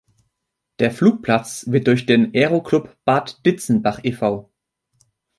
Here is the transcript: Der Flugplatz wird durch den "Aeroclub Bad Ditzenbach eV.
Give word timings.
Der 0.79 0.89
Flugplatz 0.89 1.67
wird 1.67 1.85
durch 1.85 2.07
den 2.07 2.31
"Aeroclub 2.35 2.97
Bad 3.05 3.45
Ditzenbach 3.45 3.99
eV. 4.03 4.47